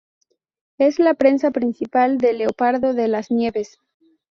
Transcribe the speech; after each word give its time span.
Es 0.79 0.97
la 0.97 1.13
presa 1.13 1.51
principal 1.51 2.17
del 2.17 2.39
leopardo 2.39 2.95
de 2.95 3.07
las 3.07 3.29
nieves. 3.29 3.77